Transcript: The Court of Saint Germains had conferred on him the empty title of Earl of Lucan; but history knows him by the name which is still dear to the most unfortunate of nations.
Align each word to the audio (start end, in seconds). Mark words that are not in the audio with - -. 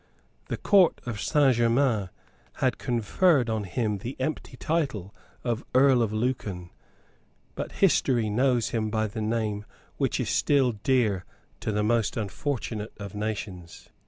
The 0.47 0.57
Court 0.57 0.99
of 1.05 1.21
Saint 1.21 1.57
Germains 1.57 2.09
had 2.53 2.79
conferred 2.79 3.51
on 3.51 3.65
him 3.65 3.99
the 3.99 4.15
empty 4.19 4.57
title 4.57 5.13
of 5.43 5.63
Earl 5.75 6.01
of 6.01 6.11
Lucan; 6.11 6.71
but 7.53 7.73
history 7.73 8.27
knows 8.27 8.69
him 8.69 8.89
by 8.89 9.05
the 9.05 9.21
name 9.21 9.63
which 9.97 10.19
is 10.19 10.31
still 10.31 10.71
dear 10.71 11.23
to 11.59 11.71
the 11.71 11.83
most 11.83 12.17
unfortunate 12.17 12.93
of 12.97 13.13
nations. 13.13 13.89